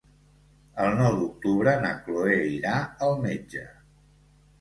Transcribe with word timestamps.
El 0.85 0.95
nou 1.01 1.17
d'octubre 1.19 1.73
na 1.83 1.91
Chloé 2.05 2.39
irà 2.53 2.73
al 3.09 3.13
metge. 3.27 3.63